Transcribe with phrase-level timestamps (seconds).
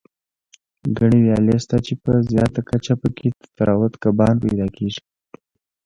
[0.97, 5.01] ګڼې ویالې شته، چې په زیاته کچه پکې تراوټ کبان پیدا کېږي.